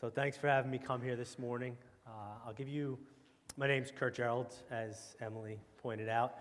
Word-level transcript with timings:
So 0.00 0.10
thanks 0.10 0.36
for 0.36 0.48
having 0.48 0.72
me 0.72 0.78
come 0.78 1.00
here 1.00 1.14
this 1.14 1.38
morning. 1.38 1.76
Uh, 2.04 2.10
I'll 2.44 2.52
give 2.52 2.68
you, 2.68 2.98
my 3.56 3.68
name's 3.68 3.92
Kurt 3.92 4.16
Gerold, 4.16 4.52
as 4.70 5.14
Emily 5.20 5.60
pointed 5.80 6.08
out. 6.08 6.34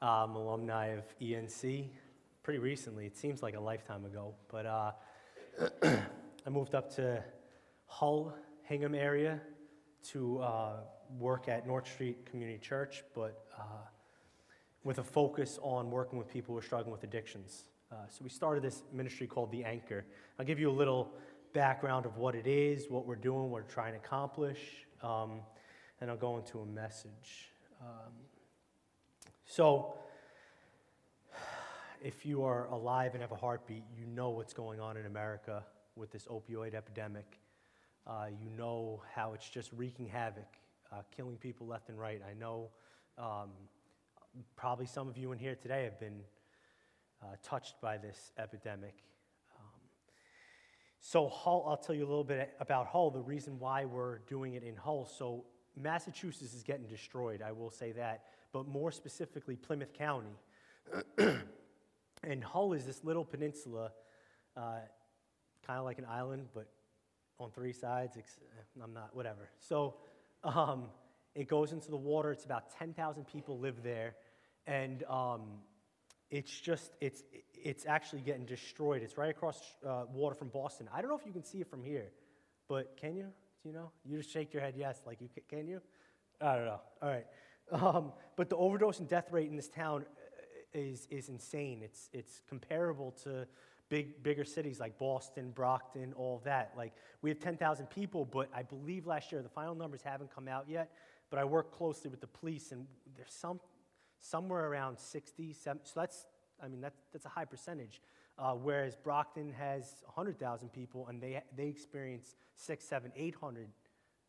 I'm 0.00 0.34
alumni 0.34 0.86
of 0.86 1.04
ENC 1.20 1.90
pretty 2.42 2.58
recently. 2.58 3.04
It 3.04 3.16
seems 3.16 3.42
like 3.42 3.56
a 3.56 3.60
lifetime 3.60 4.06
ago. 4.06 4.34
But 4.50 4.66
uh, 4.66 4.92
I 5.82 6.50
moved 6.50 6.74
up 6.74 6.94
to 6.96 7.22
Hull, 7.86 8.34
Hingham 8.62 8.94
area 8.94 9.38
to 10.04 10.38
uh, 10.38 10.72
work 11.18 11.46
at 11.46 11.66
North 11.66 11.86
Street 11.86 12.24
Community 12.24 12.58
Church, 12.58 13.04
but 13.14 13.44
uh, 13.58 13.62
with 14.82 14.98
a 14.98 15.04
focus 15.04 15.58
on 15.62 15.90
working 15.90 16.18
with 16.18 16.28
people 16.28 16.54
who 16.54 16.58
are 16.58 16.62
struggling 16.62 16.90
with 16.90 17.04
addictions. 17.04 17.64
Uh, 17.92 17.96
so 18.08 18.24
we 18.24 18.30
started 18.30 18.62
this 18.62 18.82
ministry 18.92 19.26
called 19.26 19.52
The 19.52 19.62
Anchor. 19.62 20.06
I'll 20.38 20.46
give 20.46 20.58
you 20.58 20.70
a 20.70 20.72
little 20.72 21.12
background 21.54 22.04
of 22.04 22.18
what 22.18 22.34
it 22.34 22.46
is, 22.46 22.90
what 22.90 23.06
we're 23.06 23.14
doing, 23.14 23.42
what 23.50 23.62
we're 23.62 23.62
trying 23.62 23.92
to 23.92 23.98
accomplish, 23.98 24.58
um, 25.02 25.40
and 26.00 26.10
I'll 26.10 26.16
go 26.16 26.36
into 26.36 26.58
a 26.60 26.66
message. 26.66 27.50
Um, 27.80 28.12
so, 29.46 29.94
if 32.02 32.26
you 32.26 32.44
are 32.44 32.66
alive 32.66 33.12
and 33.14 33.22
have 33.22 33.32
a 33.32 33.36
heartbeat, 33.36 33.84
you 33.96 34.04
know 34.04 34.30
what's 34.30 34.52
going 34.52 34.80
on 34.80 34.96
in 34.96 35.06
America 35.06 35.64
with 35.96 36.10
this 36.10 36.26
opioid 36.26 36.74
epidemic. 36.74 37.38
Uh, 38.06 38.26
you 38.42 38.50
know 38.50 39.00
how 39.14 39.32
it's 39.32 39.48
just 39.48 39.70
wreaking 39.72 40.08
havoc, 40.08 40.48
uh, 40.92 40.96
killing 41.16 41.36
people 41.36 41.66
left 41.66 41.88
and 41.88 41.98
right. 41.98 42.20
I 42.28 42.34
know 42.38 42.68
um, 43.16 43.50
probably 44.56 44.86
some 44.86 45.08
of 45.08 45.16
you 45.16 45.30
in 45.30 45.38
here 45.38 45.54
today 45.54 45.84
have 45.84 46.00
been 46.00 46.20
uh, 47.22 47.36
touched 47.42 47.80
by 47.80 47.96
this 47.96 48.32
epidemic. 48.38 48.94
So, 51.06 51.28
Hull, 51.28 51.66
I'll 51.68 51.76
tell 51.76 51.94
you 51.94 52.06
a 52.06 52.08
little 52.08 52.24
bit 52.24 52.54
about 52.60 52.86
Hull, 52.86 53.10
the 53.10 53.20
reason 53.20 53.58
why 53.58 53.84
we're 53.84 54.20
doing 54.20 54.54
it 54.54 54.62
in 54.62 54.74
Hull. 54.74 55.04
So, 55.04 55.44
Massachusetts 55.76 56.54
is 56.54 56.62
getting 56.62 56.86
destroyed, 56.86 57.42
I 57.42 57.52
will 57.52 57.70
say 57.70 57.92
that, 57.92 58.22
but 58.52 58.66
more 58.66 58.90
specifically, 58.90 59.54
Plymouth 59.54 59.92
County. 59.92 60.34
and 62.22 62.42
Hull 62.42 62.72
is 62.72 62.86
this 62.86 63.04
little 63.04 63.22
peninsula, 63.22 63.92
uh, 64.56 64.78
kind 65.66 65.78
of 65.78 65.84
like 65.84 65.98
an 65.98 66.06
island, 66.06 66.46
but 66.54 66.68
on 67.38 67.50
three 67.50 67.74
sides. 67.74 68.16
I'm 68.82 68.94
not, 68.94 69.14
whatever. 69.14 69.50
So, 69.58 69.96
um, 70.42 70.84
it 71.34 71.48
goes 71.48 71.72
into 71.72 71.90
the 71.90 71.98
water. 71.98 72.32
It's 72.32 72.46
about 72.46 72.70
10,000 72.78 73.26
people 73.26 73.58
live 73.58 73.82
there. 73.82 74.14
And 74.66 75.04
um, 75.10 75.42
it's 76.34 76.50
just, 76.50 76.90
it's, 77.00 77.22
it's 77.54 77.86
actually 77.86 78.22
getting 78.22 78.44
destroyed. 78.44 79.02
It's 79.02 79.16
right 79.16 79.30
across 79.30 79.60
uh, 79.86 80.02
water 80.12 80.34
from 80.34 80.48
Boston. 80.48 80.88
I 80.92 81.00
don't 81.00 81.08
know 81.08 81.16
if 81.16 81.24
you 81.24 81.32
can 81.32 81.44
see 81.44 81.60
it 81.60 81.70
from 81.70 81.84
here, 81.84 82.10
but 82.68 82.96
can 82.96 83.14
you? 83.16 83.26
Do 83.62 83.68
you 83.68 83.72
know? 83.72 83.92
You 84.04 84.18
just 84.18 84.32
shake 84.32 84.52
your 84.52 84.60
head 84.60 84.74
yes, 84.76 85.00
like 85.06 85.20
you 85.20 85.28
can 85.48 85.68
you? 85.68 85.80
I 86.40 86.56
don't 86.56 86.64
know. 86.64 86.80
All 87.00 87.08
right. 87.08 87.26
Um, 87.70 88.12
but 88.36 88.50
the 88.50 88.56
overdose 88.56 88.98
and 88.98 89.08
death 89.08 89.30
rate 89.30 89.48
in 89.48 89.54
this 89.54 89.68
town 89.68 90.02
uh, 90.02 90.78
is, 90.78 91.06
is 91.08 91.28
insane. 91.28 91.82
It's, 91.84 92.10
it's 92.12 92.42
comparable 92.48 93.12
to 93.22 93.46
big, 93.88 94.20
bigger 94.24 94.44
cities 94.44 94.80
like 94.80 94.98
Boston, 94.98 95.52
Brockton, 95.52 96.14
all 96.14 96.42
that. 96.44 96.72
Like, 96.76 96.94
we 97.22 97.30
have 97.30 97.38
10,000 97.38 97.86
people, 97.86 98.24
but 98.24 98.50
I 98.52 98.64
believe 98.64 99.06
last 99.06 99.30
year, 99.30 99.40
the 99.40 99.48
final 99.48 99.76
numbers 99.76 100.02
haven't 100.02 100.34
come 100.34 100.48
out 100.48 100.66
yet, 100.68 100.90
but 101.30 101.38
I 101.38 101.44
work 101.44 101.72
closely 101.72 102.10
with 102.10 102.20
the 102.20 102.26
police, 102.26 102.72
and 102.72 102.86
there's 103.16 103.32
some, 103.32 103.60
somewhere 104.24 104.66
around 104.66 104.98
60, 104.98 105.52
70, 105.52 105.84
so 105.84 106.00
that's, 106.00 106.26
I 106.62 106.68
mean, 106.68 106.80
that, 106.80 106.94
that's 107.12 107.26
a 107.26 107.28
high 107.28 107.44
percentage. 107.44 108.00
Uh, 108.38 108.52
whereas 108.52 108.96
Brockton 108.96 109.52
has 109.52 110.02
100,000 110.06 110.72
people 110.72 111.06
and 111.08 111.20
they, 111.20 111.40
they 111.56 111.66
experience 111.66 112.34
six, 112.56 112.84
seven, 112.84 113.12
800 113.14 113.68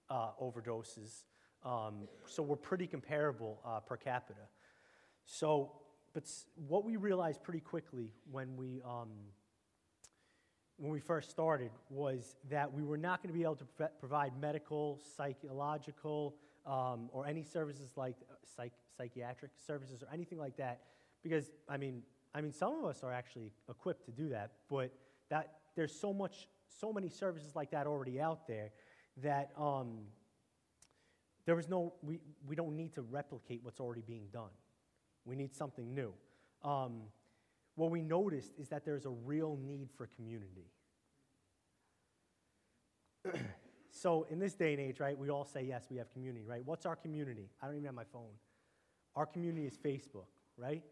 uh, 0.09 0.27
overdoses. 0.41 1.23
Um, 1.63 2.07
so 2.27 2.43
we're 2.43 2.57
pretty 2.57 2.87
comparable 2.87 3.61
uh, 3.65 3.79
per 3.79 3.95
capita. 3.95 4.47
So, 5.25 5.71
but 6.13 6.23
what 6.67 6.83
we 6.83 6.97
realized 6.97 7.41
pretty 7.41 7.61
quickly 7.61 8.11
when 8.29 8.55
we, 8.57 8.81
um, 8.85 9.09
when 10.77 10.91
we 10.91 10.99
first 10.99 11.29
started 11.29 11.71
was 11.89 12.35
that 12.49 12.71
we 12.71 12.83
were 12.83 12.97
not 12.97 13.21
going 13.21 13.33
to 13.33 13.37
be 13.37 13.43
able 13.43 13.55
to 13.55 13.89
provide 13.99 14.33
medical, 14.39 14.99
psychological, 15.15 16.35
um, 16.65 17.09
or 17.11 17.25
any 17.25 17.43
services 17.43 17.93
like 17.95 18.15
uh, 18.29 18.35
psych- 18.55 18.73
psychiatric 18.97 19.51
services 19.65 20.01
or 20.01 20.07
anything 20.13 20.37
like 20.37 20.57
that, 20.57 20.81
because 21.23 21.51
I 21.69 21.77
mean, 21.77 22.01
I 22.33 22.41
mean, 22.41 22.51
some 22.51 22.75
of 22.75 22.85
us 22.85 23.03
are 23.03 23.13
actually 23.13 23.51
equipped 23.69 24.05
to 24.05 24.11
do 24.11 24.29
that, 24.29 24.51
but 24.69 24.91
that 25.29 25.59
there's 25.75 25.93
so 25.93 26.13
much, 26.13 26.47
so 26.67 26.91
many 26.91 27.09
services 27.09 27.55
like 27.55 27.71
that 27.71 27.87
already 27.87 28.19
out 28.19 28.47
there 28.47 28.71
that 29.23 29.51
um, 29.57 29.99
there 31.45 31.55
was 31.55 31.69
no, 31.69 31.93
we, 32.01 32.19
we 32.45 32.55
don't 32.55 32.75
need 32.75 32.93
to 32.95 33.01
replicate 33.03 33.61
what's 33.63 33.79
already 33.79 34.01
being 34.01 34.27
done. 34.33 34.49
We 35.23 35.35
need 35.35 35.55
something 35.55 35.93
new. 35.93 36.13
Um, 36.63 37.03
what 37.75 37.91
we 37.91 38.01
noticed 38.01 38.53
is 38.57 38.69
that 38.69 38.85
there's 38.85 39.05
a 39.05 39.09
real 39.09 39.57
need 39.63 39.89
for 39.95 40.07
community. 40.07 40.71
So 43.97 44.27
in 44.29 44.39
this 44.39 44.53
day 44.53 44.73
and 44.73 44.81
age, 44.81 44.99
right, 44.99 45.17
we 45.17 45.29
all 45.29 45.45
say, 45.45 45.63
yes, 45.63 45.85
we 45.89 45.95
have 45.97 46.11
community, 46.11 46.43
right? 46.45 46.61
What's 46.65 46.85
our 46.85 46.97
community? 46.97 47.49
I 47.61 47.65
don't 47.65 47.75
even 47.75 47.85
have 47.85 47.95
my 47.95 48.03
phone. 48.03 48.33
Our 49.15 49.25
community 49.25 49.65
is 49.65 49.77
Facebook, 49.77 50.27
right? 50.57 50.83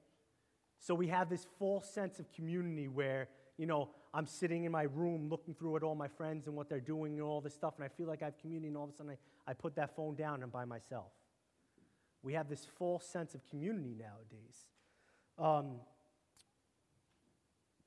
So 0.79 0.95
we 0.95 1.07
have 1.07 1.29
this 1.29 1.45
false 1.59 1.93
sense 1.93 2.19
of 2.19 2.31
community 2.31 2.87
where, 2.87 3.27
you 3.57 3.65
know, 3.65 3.89
I'm 4.13 4.25
sitting 4.25 4.63
in 4.63 4.71
my 4.71 4.83
room 4.83 5.27
looking 5.29 5.53
through 5.53 5.75
at 5.75 5.83
all 5.83 5.95
my 5.95 6.07
friends 6.07 6.47
and 6.47 6.55
what 6.55 6.69
they're 6.69 6.79
doing 6.79 7.13
and 7.15 7.23
all 7.23 7.41
this 7.41 7.53
stuff, 7.53 7.73
and 7.75 7.83
I 7.83 7.89
feel 7.89 8.07
like 8.07 8.21
I 8.21 8.25
have 8.25 8.37
community, 8.37 8.69
and 8.69 8.77
all 8.77 8.85
of 8.85 8.91
a 8.91 8.93
sudden 8.93 9.11
I, 9.47 9.51
I 9.51 9.53
put 9.53 9.75
that 9.75 9.93
phone 9.97 10.15
down 10.15 10.35
and 10.35 10.43
I'm 10.43 10.49
by 10.49 10.63
myself. 10.63 11.11
We 12.21 12.33
have 12.33 12.47
this 12.47 12.65
false 12.79 13.05
sense 13.05 13.35
of 13.35 13.45
community 13.49 13.97
nowadays. 13.99 14.65
Um, 15.37 15.81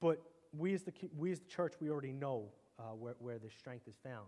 but 0.01 0.23
we 0.57 0.75
as, 0.75 0.83
the, 0.83 0.93
we 1.17 1.33
as 1.33 1.41
the 1.41 1.47
church, 1.47 1.75
we 1.81 1.91
already 1.91 2.13
know 2.13 2.49
uh, 2.79 2.95
where, 2.95 3.15
where 3.19 3.39
the 3.39 3.51
strength 3.51 3.89
is 3.89 3.97
found 4.03 4.27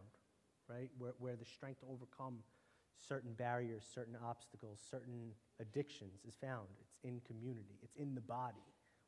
right? 0.68 0.90
Where, 0.98 1.12
where 1.18 1.36
the 1.36 1.44
strength 1.44 1.80
to 1.80 1.86
overcome 1.90 2.38
certain 3.08 3.32
barriers, 3.32 3.84
certain 3.94 4.16
obstacles, 4.24 4.80
certain 4.90 5.32
addictions 5.60 6.24
is 6.26 6.34
found. 6.34 6.66
It's 6.80 6.96
in 7.02 7.20
community, 7.26 7.78
it's 7.82 7.94
in 7.96 8.14
the 8.14 8.20
body. 8.20 8.56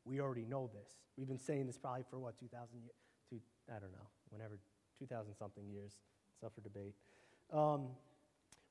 We 0.03 0.19
already 0.19 0.45
know 0.45 0.69
this. 0.73 0.89
We've 1.17 1.27
been 1.27 1.39
saying 1.39 1.67
this 1.67 1.77
probably 1.77 2.03
for 2.09 2.17
what, 2.17 2.37
2,000 2.39 2.79
years? 2.81 2.95
Two, 3.29 3.39
I 3.69 3.79
don't 3.79 3.91
know, 3.91 4.07
whenever, 4.29 4.57
2,000 4.97 5.35
something 5.35 5.67
years. 5.69 5.93
It's 6.33 6.43
up 6.43 6.53
for 6.55 6.61
debate. 6.61 6.95
Um, 7.53 7.89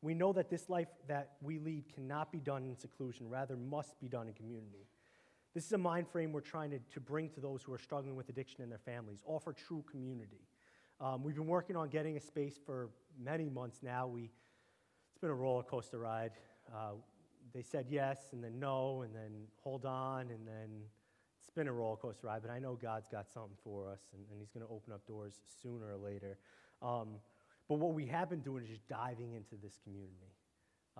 we 0.02 0.14
know 0.14 0.32
that 0.32 0.50
this 0.50 0.68
life 0.68 0.88
that 1.06 1.32
we 1.40 1.58
lead 1.58 1.84
cannot 1.94 2.32
be 2.32 2.40
done 2.40 2.64
in 2.64 2.76
seclusion, 2.76 3.28
rather, 3.28 3.56
must 3.56 4.00
be 4.00 4.08
done 4.08 4.26
in 4.26 4.34
community. 4.34 4.86
This 5.52 5.66
is 5.66 5.72
a 5.72 5.78
mind 5.78 6.06
frame 6.08 6.32
we're 6.32 6.40
trying 6.40 6.70
to, 6.70 6.78
to 6.92 7.00
bring 7.00 7.28
to 7.30 7.40
those 7.40 7.62
who 7.62 7.72
are 7.72 7.78
struggling 7.78 8.14
with 8.14 8.28
addiction 8.28 8.62
in 8.62 8.68
their 8.68 8.78
families, 8.78 9.20
offer 9.26 9.52
true 9.52 9.84
community. 9.90 10.46
Um, 11.00 11.24
we've 11.24 11.34
been 11.34 11.48
working 11.48 11.76
on 11.76 11.88
getting 11.88 12.16
a 12.16 12.20
space 12.20 12.54
for 12.64 12.90
many 13.18 13.48
months 13.48 13.80
now. 13.82 14.06
We, 14.06 14.30
it's 15.10 15.18
been 15.20 15.30
a 15.30 15.34
roller 15.34 15.64
coaster 15.64 15.98
ride. 15.98 16.30
Uh, 16.72 16.92
they 17.52 17.62
said 17.62 17.86
yes, 17.88 18.18
and 18.32 18.44
then 18.44 18.60
no, 18.60 19.02
and 19.02 19.12
then 19.12 19.32
hold 19.64 19.86
on, 19.86 20.30
and 20.30 20.46
then 20.46 20.82
it's 21.40 21.50
been 21.50 21.66
a 21.66 21.72
roller 21.72 21.96
coaster 21.96 22.28
ride. 22.28 22.42
But 22.42 22.52
I 22.52 22.60
know 22.60 22.78
God's 22.80 23.08
got 23.08 23.28
something 23.28 23.56
for 23.64 23.88
us, 23.88 24.02
and, 24.12 24.22
and 24.30 24.38
He's 24.38 24.50
going 24.50 24.64
to 24.64 24.72
open 24.72 24.92
up 24.92 25.04
doors 25.04 25.40
sooner 25.60 25.86
or 25.92 25.96
later. 25.96 26.38
Um, 26.80 27.16
but 27.68 27.80
what 27.80 27.92
we 27.92 28.06
have 28.06 28.30
been 28.30 28.40
doing 28.40 28.62
is 28.62 28.68
just 28.68 28.86
diving 28.88 29.32
into 29.32 29.56
this 29.60 29.78
community. 29.82 30.29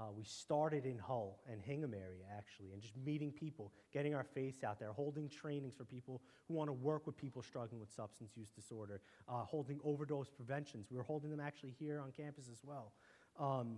Uh, 0.00 0.04
we 0.16 0.24
started 0.24 0.86
in 0.86 0.96
Hull 0.96 1.38
and 1.50 1.60
Hingham 1.60 1.92
area, 1.92 2.24
actually, 2.34 2.72
and 2.72 2.80
just 2.80 2.96
meeting 3.04 3.30
people, 3.30 3.70
getting 3.92 4.14
our 4.14 4.24
face 4.24 4.64
out 4.64 4.78
there, 4.78 4.92
holding 4.92 5.28
trainings 5.28 5.74
for 5.74 5.84
people 5.84 6.22
who 6.48 6.54
want 6.54 6.68
to 6.68 6.72
work 6.72 7.06
with 7.06 7.18
people 7.18 7.42
struggling 7.42 7.78
with 7.80 7.92
substance 7.92 8.30
use 8.34 8.48
disorder, 8.48 9.02
uh, 9.28 9.44
holding 9.44 9.78
overdose 9.84 10.30
preventions. 10.30 10.86
We 10.90 10.96
were 10.96 11.02
holding 11.02 11.28
them 11.30 11.40
actually 11.40 11.74
here 11.78 12.00
on 12.00 12.12
campus 12.12 12.46
as 12.50 12.60
well. 12.64 12.92
Um, 13.38 13.76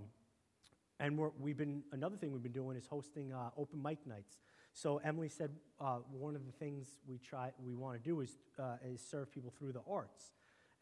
and 1.00 1.18
we 1.40 1.50
have 1.50 1.58
been, 1.58 1.82
another 1.90 2.16
thing 2.16 2.30
we've 2.30 2.42
been 2.42 2.52
doing 2.52 2.76
is 2.76 2.86
hosting 2.86 3.32
uh, 3.32 3.50
open 3.56 3.82
mic 3.82 4.06
nights. 4.06 4.38
So 4.74 4.98
Emily 4.98 5.28
said 5.28 5.50
uh, 5.80 5.96
one 6.12 6.36
of 6.36 6.46
the 6.46 6.52
things 6.52 6.86
we 7.08 7.18
try, 7.18 7.50
we 7.60 7.74
want 7.74 8.00
to 8.00 8.08
do 8.08 8.20
is, 8.20 8.38
uh, 8.60 8.76
is 8.86 9.00
serve 9.00 9.32
people 9.32 9.52
through 9.58 9.72
the 9.72 9.82
arts. 9.90 10.30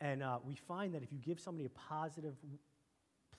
And 0.03 0.23
uh, 0.23 0.39
we 0.47 0.55
find 0.55 0.93
that 0.95 1.03
if 1.03 1.11
you 1.11 1.19
give 1.19 1.41
somebody 1.41 1.65
a 1.65 1.71
positive 1.71 2.35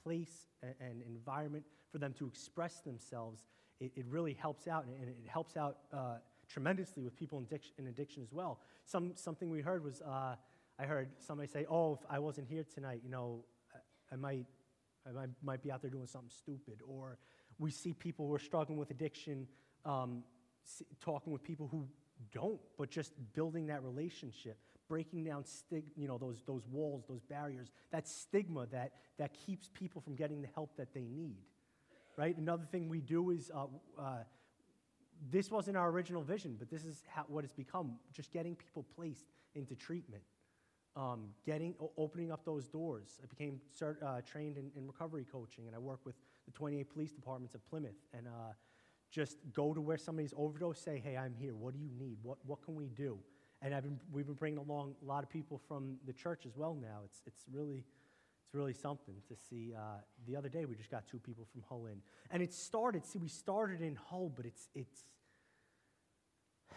place 0.03 0.47
and 0.63 1.03
environment 1.07 1.63
for 1.91 1.97
them 1.97 2.13
to 2.13 2.27
express 2.27 2.81
themselves, 2.81 3.43
it, 3.79 3.91
it 3.95 4.05
really 4.07 4.33
helps 4.33 4.67
out, 4.67 4.85
and 4.85 5.09
it 5.09 5.15
helps 5.27 5.57
out 5.57 5.77
uh, 5.93 6.15
tremendously 6.47 7.03
with 7.03 7.15
people 7.15 7.37
in 7.39 7.45
addiction, 7.45 7.73
in 7.77 7.87
addiction, 7.87 8.23
as 8.23 8.31
well. 8.31 8.59
Some, 8.85 9.13
something 9.15 9.49
we 9.49 9.61
heard 9.61 9.83
was, 9.83 10.01
uh, 10.01 10.35
I 10.79 10.83
heard 10.83 11.09
somebody 11.19 11.49
say, 11.49 11.65
oh, 11.69 11.93
if 11.93 11.99
I 12.09 12.19
wasn't 12.19 12.47
here 12.47 12.63
tonight, 12.63 13.01
you 13.03 13.09
know, 13.09 13.43
I, 13.73 14.13
I 14.13 14.17
might, 14.17 14.45
I 15.07 15.11
might, 15.11 15.29
might, 15.41 15.63
be 15.63 15.71
out 15.71 15.81
there 15.81 15.91
doing 15.91 16.07
something 16.07 16.29
stupid. 16.29 16.79
Or 16.87 17.17
we 17.57 17.71
see 17.71 17.93
people 17.93 18.27
who 18.27 18.33
are 18.33 18.39
struggling 18.39 18.77
with 18.77 18.91
addiction 18.91 19.47
um, 19.85 20.23
talking 20.99 21.33
with 21.33 21.43
people 21.43 21.67
who 21.71 21.87
don't, 22.31 22.59
but 22.77 22.89
just 22.89 23.13
building 23.33 23.67
that 23.67 23.83
relationship, 23.83 24.57
breaking 24.87 25.23
down 25.23 25.45
stig- 25.45 25.91
you 25.95 26.07
know, 26.07 26.17
those, 26.17 26.43
those 26.45 26.67
walls, 26.67 27.05
those 27.07 27.23
barriers, 27.23 27.71
that 27.91 28.07
stigma 28.07 28.67
that, 28.67 28.91
that 29.17 29.33
keeps 29.33 29.69
people 29.73 30.01
from 30.01 30.15
getting 30.15 30.41
the 30.41 30.49
help 30.53 30.75
that 30.77 30.93
they 30.93 31.05
need. 31.05 31.37
Right? 32.17 32.37
Another 32.37 32.65
thing 32.71 32.89
we 32.89 33.01
do 33.01 33.31
is 33.31 33.51
uh, 33.53 33.65
uh, 33.97 34.17
this 35.29 35.49
wasn't 35.49 35.77
our 35.77 35.89
original 35.89 36.21
vision, 36.21 36.55
but 36.57 36.69
this 36.69 36.83
is 36.85 37.03
how, 37.07 37.23
what 37.27 37.43
it's 37.43 37.53
become 37.53 37.93
just 38.11 38.31
getting 38.31 38.55
people 38.55 38.85
placed 38.95 39.25
into 39.55 39.75
treatment. 39.75 40.23
Um, 40.97 41.29
getting, 41.45 41.73
opening 41.95 42.33
up 42.33 42.43
those 42.43 42.67
doors. 42.67 43.17
I 43.23 43.25
became 43.25 43.61
cert, 43.79 44.03
uh, 44.03 44.19
trained 44.29 44.57
in, 44.57 44.71
in 44.75 44.85
recovery 44.85 45.25
coaching, 45.31 45.67
and 45.67 45.73
I 45.73 45.79
work 45.79 46.01
with 46.03 46.15
the 46.45 46.51
28 46.51 46.91
police 46.91 47.11
departments 47.13 47.55
of 47.55 47.65
Plymouth. 47.69 47.95
And 48.13 48.27
uh, 48.27 48.51
just 49.09 49.37
go 49.53 49.73
to 49.73 49.79
where 49.79 49.97
somebody's 49.97 50.33
overdosed, 50.35 50.83
say, 50.83 51.01
hey, 51.03 51.17
I'm 51.17 51.33
here. 51.33 51.55
What 51.55 51.73
do 51.73 51.79
you 51.79 51.89
need? 51.97 52.17
What, 52.23 52.39
what 52.45 52.61
can 52.63 52.75
we 52.75 52.87
do? 52.87 53.19
And 53.61 53.75
I've 53.75 53.83
been, 53.83 53.99
we've 54.11 54.25
been 54.25 54.35
bringing 54.35 54.57
along 54.57 54.95
a 55.03 55.05
lot 55.05 55.23
of 55.23 55.29
people 55.29 55.61
from 55.67 55.97
the 56.05 56.13
church 56.13 56.45
as 56.45 56.57
well 56.57 56.75
now. 56.81 57.01
It's, 57.05 57.21
it's, 57.27 57.43
really, 57.51 57.83
it's 58.51 58.55
really 58.57 58.73
something 58.73 59.15
to 59.29 59.35
see. 59.49 59.73
Uh, 59.73 60.01
the 60.27 60.35
other 60.35 60.49
day, 60.49 60.65
we 60.65 60.75
just 60.75 60.91
got 60.91 61.07
two 61.07 61.19
people 61.19 61.47
from 61.53 61.61
Hull 61.69 61.85
in. 61.85 62.01
And 62.31 62.43
it 62.43 62.53
started, 62.53 63.05
see, 63.05 63.17
we 63.17 63.29
started 63.29 63.79
in 63.81 63.95
Hull, 63.95 64.29
but 64.35 64.45
it's, 64.45 64.67
it's, 64.75 65.05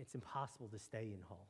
it's 0.00 0.14
impossible 0.14 0.68
to 0.68 0.78
stay 0.78 1.10
in 1.12 1.20
Hull. 1.28 1.46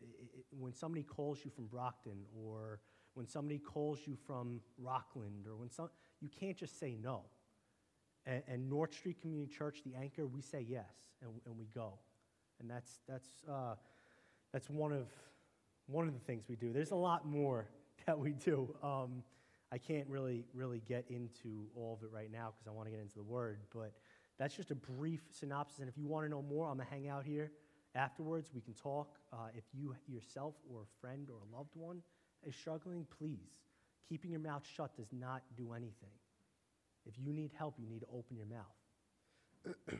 It, 0.00 0.06
it, 0.34 0.44
when 0.58 0.72
somebody 0.72 1.02
calls 1.02 1.40
you 1.44 1.50
from 1.50 1.66
Brockton 1.66 2.24
or 2.34 2.80
when 3.12 3.26
somebody 3.28 3.58
calls 3.58 4.00
you 4.06 4.16
from 4.26 4.62
Rockland 4.78 5.46
or 5.46 5.56
when 5.56 5.68
some, 5.68 5.90
you 6.22 6.30
can't 6.30 6.56
just 6.56 6.80
say 6.80 6.96
no. 6.98 7.24
And, 8.24 8.42
and 8.48 8.70
North 8.70 8.94
Street 8.94 9.20
Community 9.20 9.52
Church, 9.52 9.80
the 9.84 9.94
anchor, 9.94 10.26
we 10.26 10.40
say 10.40 10.64
yes 10.66 10.88
and, 11.20 11.30
and 11.44 11.58
we 11.58 11.66
go. 11.74 11.98
And 12.60 12.70
that's, 12.70 13.00
that's, 13.06 13.28
uh, 13.46 13.74
that's 14.54 14.70
one, 14.70 14.92
of, 14.92 15.08
one 15.86 16.08
of 16.08 16.14
the 16.14 16.20
things 16.20 16.44
we 16.48 16.56
do. 16.56 16.72
There's 16.72 16.92
a 16.92 16.96
lot 16.96 17.26
more 17.26 17.66
that 18.06 18.18
we 18.18 18.32
do. 18.32 18.74
Um, 18.82 19.22
I 19.70 19.78
can't 19.78 20.06
really, 20.08 20.44
really 20.52 20.82
get 20.86 21.06
into 21.08 21.66
all 21.74 21.98
of 21.98 22.04
it 22.04 22.12
right 22.12 22.30
now 22.30 22.52
because 22.52 22.66
I 22.66 22.70
want 22.70 22.86
to 22.88 22.90
get 22.90 23.00
into 23.00 23.14
the 23.14 23.22
word, 23.22 23.58
but 23.74 23.92
that's 24.38 24.54
just 24.54 24.70
a 24.70 24.74
brief 24.74 25.22
synopsis. 25.30 25.78
And 25.78 25.88
if 25.88 25.96
you 25.96 26.06
want 26.06 26.26
to 26.26 26.30
know 26.30 26.42
more, 26.42 26.68
I'm 26.68 26.76
going 26.76 26.86
to 26.86 26.92
hang 26.92 27.08
out 27.08 27.24
here 27.24 27.52
afterwards. 27.94 28.50
We 28.54 28.60
can 28.60 28.74
talk. 28.74 29.18
Uh, 29.32 29.48
if 29.56 29.64
you 29.72 29.94
yourself 30.06 30.54
or 30.70 30.82
a 30.82 31.00
friend 31.00 31.28
or 31.30 31.36
a 31.36 31.56
loved 31.56 31.74
one 31.74 32.02
is 32.46 32.54
struggling, 32.54 33.06
please. 33.18 33.52
Keeping 34.08 34.30
your 34.30 34.40
mouth 34.40 34.62
shut 34.76 34.94
does 34.96 35.08
not 35.12 35.42
do 35.56 35.72
anything. 35.72 36.10
If 37.06 37.14
you 37.18 37.32
need 37.32 37.52
help, 37.56 37.76
you 37.78 37.86
need 37.88 38.00
to 38.00 38.06
open 38.12 38.36
your 38.36 38.46
mouth. 38.46 39.76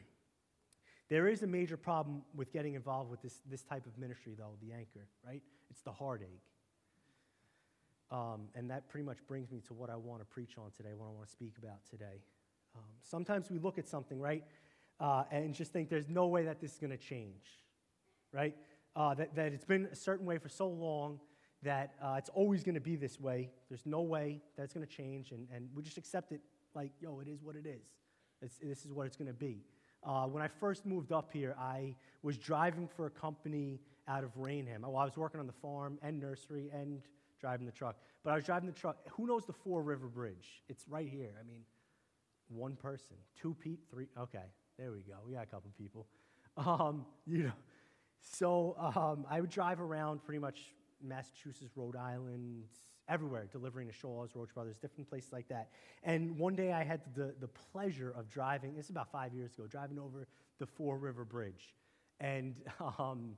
there 1.09 1.29
is 1.29 1.43
a 1.43 1.47
major 1.47 1.77
problem 1.77 2.23
with 2.35 2.53
getting 2.53 2.75
involved 2.75 3.11
with 3.11 3.23
this, 3.23 3.41
this 3.49 3.63
type 3.63 3.87
of 3.87 3.97
ministry, 3.97 4.35
though, 4.37 4.53
the 4.61 4.73
anchor, 4.73 5.09
right? 5.27 5.43
It's 5.71 5.81
the 5.81 5.93
heartache. 5.93 6.43
Um, 8.13 8.43
and 8.55 8.71
that 8.71 8.89
pretty 8.89 9.07
much 9.07 9.17
brings 9.27 9.51
me 9.51 9.63
to 9.67 9.73
what 9.73 9.89
I 9.89 9.97
want 9.97 10.21
to 10.21 10.27
preach 10.27 10.59
on 10.59 10.71
today, 10.77 10.91
what 10.95 11.07
I 11.07 11.11
want 11.11 11.25
to 11.25 11.33
speak 11.33 11.55
about 11.59 11.79
today. 11.91 12.21
Um, 12.77 12.83
sometimes 13.01 13.51
we 13.51 13.59
look 13.59 13.79
at 13.79 13.89
something, 13.89 14.21
right, 14.21 14.45
uh, 15.01 15.25
and 15.31 15.55
just 15.55 15.73
think 15.73 15.89
there's 15.89 16.11
no 16.11 16.27
way 16.27 16.45
that 16.45 16.61
this 16.61 16.73
is 16.73 16.79
going 16.79 16.91
to 16.91 16.99
change, 16.99 17.47
right? 18.31 18.55
Uh, 18.95 19.15
that, 19.15 19.35
that 19.35 19.55
it's 19.55 19.65
been 19.65 19.89
a 19.91 19.97
certain 19.97 20.27
way 20.27 20.37
for 20.37 20.51
so 20.51 20.69
long 20.69 21.21
that 21.63 21.95
uh, 22.03 22.17
it's 22.19 22.29
always 22.35 22.63
going 22.63 22.75
to 22.75 22.83
be 22.83 22.97
this 22.97 23.19
way. 23.19 23.49
There's 23.71 23.87
no 23.87 24.03
way 24.03 24.43
that 24.57 24.65
it's 24.65 24.75
going 24.75 24.87
to 24.87 24.93
change, 24.93 25.33
and, 25.33 25.49
and 25.55 25.71
we 25.75 25.83
just 25.83 25.97
accept 25.97 26.33
it 26.33 26.43
like, 26.75 26.93
yo, 27.01 27.19
it 27.21 27.29
is 27.29 27.43
what 27.43 27.57
it 27.57 27.67
is. 27.67 27.87
It's, 28.43 28.59
this 28.59 28.85
is 28.85 28.93
what 28.93 29.07
it's 29.07 29.17
going 29.17 29.29
to 29.29 29.35
be. 29.35 29.65
Uh, 30.05 30.27
when 30.27 30.43
I 30.43 30.49
first 30.49 30.85
moved 30.85 31.13
up 31.13 31.31
here, 31.33 31.55
I 31.59 31.95
was 32.23 32.37
driving 32.37 32.89
for 32.89 33.07
a 33.07 33.11
company 33.11 33.81
out 34.07 34.23
of 34.23 34.37
Raynham. 34.37 34.85
I 34.85 34.89
was 34.89 35.17
working 35.17 35.41
on 35.41 35.47
the 35.47 35.53
farm 35.53 35.99
and 36.03 36.21
nursery 36.21 36.71
and 36.75 37.01
driving 37.43 37.67
the 37.67 37.73
truck. 37.73 37.97
But 38.25 38.31
I 38.31 38.37
was 38.37 38.45
driving 38.45 38.69
the 38.69 38.75
truck. 38.75 38.97
Who 39.11 39.27
knows 39.27 39.45
the 39.45 39.53
Fore 39.53 39.83
River 39.83 40.07
Bridge? 40.07 40.63
It's 40.69 40.89
right 40.89 41.09
here. 41.09 41.35
I 41.39 41.47
mean, 41.47 41.63
one 42.49 42.77
person, 42.77 43.17
two 43.39 43.55
people, 43.61 43.85
three. 43.91 44.07
Okay, 44.17 44.47
there 44.79 44.93
we 44.93 45.01
go. 45.01 45.17
We 45.27 45.35
got 45.35 45.43
a 45.43 45.47
couple 45.47 45.71
people. 45.77 46.07
Um, 46.57 47.07
you 47.27 47.45
know, 47.45 47.53
so 48.21 48.77
um, 48.79 49.27
I 49.29 49.41
would 49.41 49.51
drive 49.51 49.81
around 49.81 50.23
pretty 50.23 50.39
much 50.39 50.75
Massachusetts, 51.03 51.73
Rhode 51.75 51.97
Island, 51.97 52.65
everywhere, 53.09 53.49
delivering 53.51 53.89
to 53.89 53.93
Shaw's, 53.93 54.31
Roche 54.35 54.53
Brothers, 54.55 54.77
different 54.77 55.09
places 55.09 55.33
like 55.33 55.49
that. 55.49 55.71
And 56.05 56.39
one 56.39 56.55
day 56.55 56.73
I 56.73 56.85
had 56.85 57.01
the, 57.15 57.35
the 57.41 57.49
pleasure 57.49 58.13
of 58.17 58.29
driving, 58.29 58.77
this 58.77 58.85
is 58.85 58.91
about 58.91 59.11
five 59.11 59.35
years 59.35 59.53
ago, 59.55 59.67
driving 59.67 59.99
over 59.99 60.29
the 60.59 60.67
Fore 60.67 60.99
River 60.99 61.25
Bridge. 61.25 61.75
And, 62.21 62.55
um, 62.99 63.37